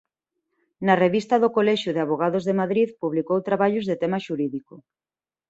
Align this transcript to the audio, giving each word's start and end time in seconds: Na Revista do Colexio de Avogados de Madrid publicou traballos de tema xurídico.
Na 0.87 0.95
Revista 1.03 1.35
do 1.43 1.49
Colexio 1.57 1.91
de 1.93 2.01
Avogados 2.05 2.43
de 2.45 2.57
Madrid 2.61 2.89
publicou 3.01 3.37
traballos 3.47 3.85
de 3.89 3.95
tema 4.01 4.19
xurídico. 4.25 4.75